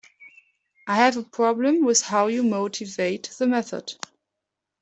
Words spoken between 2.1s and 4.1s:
you motivate the method.